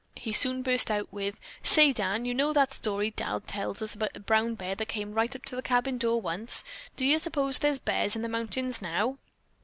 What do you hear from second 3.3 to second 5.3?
tells about a brown bear that came